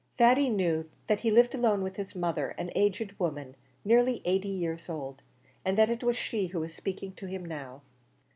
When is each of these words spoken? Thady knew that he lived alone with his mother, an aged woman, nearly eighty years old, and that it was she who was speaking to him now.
Thady 0.17 0.49
knew 0.49 0.89
that 1.05 1.19
he 1.19 1.29
lived 1.29 1.53
alone 1.53 1.83
with 1.83 1.95
his 1.97 2.15
mother, 2.15 2.55
an 2.57 2.71
aged 2.73 3.13
woman, 3.19 3.55
nearly 3.85 4.23
eighty 4.25 4.49
years 4.49 4.89
old, 4.89 5.21
and 5.63 5.77
that 5.77 5.91
it 5.91 6.03
was 6.03 6.17
she 6.17 6.47
who 6.47 6.59
was 6.59 6.73
speaking 6.73 7.11
to 7.13 7.27
him 7.27 7.45
now. 7.45 7.83